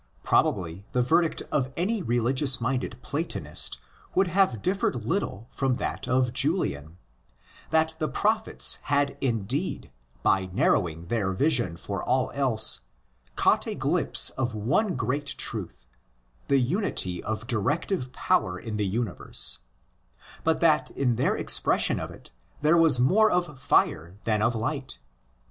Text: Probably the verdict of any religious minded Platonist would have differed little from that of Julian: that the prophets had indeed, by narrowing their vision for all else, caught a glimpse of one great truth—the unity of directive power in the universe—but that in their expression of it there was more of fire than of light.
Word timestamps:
Probably 0.23 0.83
the 0.93 1.03
verdict 1.03 1.43
of 1.51 1.69
any 1.77 2.01
religious 2.01 2.59
minded 2.59 2.97
Platonist 3.03 3.79
would 4.15 4.29
have 4.29 4.59
differed 4.63 5.05
little 5.05 5.45
from 5.51 5.75
that 5.75 6.07
of 6.07 6.33
Julian: 6.33 6.97
that 7.69 7.93
the 7.99 8.09
prophets 8.09 8.79
had 8.81 9.15
indeed, 9.23 9.91
by 10.23 10.47
narrowing 10.47 11.05
their 11.05 11.33
vision 11.33 11.77
for 11.77 12.01
all 12.03 12.31
else, 12.33 12.79
caught 13.35 13.67
a 13.67 13.75
glimpse 13.75 14.31
of 14.31 14.55
one 14.55 14.95
great 14.95 15.35
truth—the 15.37 16.59
unity 16.59 17.23
of 17.23 17.45
directive 17.45 18.11
power 18.11 18.57
in 18.57 18.77
the 18.77 18.87
universe—but 18.87 20.59
that 20.61 20.89
in 20.89 21.15
their 21.15 21.35
expression 21.35 21.99
of 21.99 22.09
it 22.09 22.31
there 22.63 22.75
was 22.75 22.99
more 22.99 23.29
of 23.29 23.59
fire 23.59 24.17
than 24.23 24.41
of 24.41 24.55
light. 24.55 24.97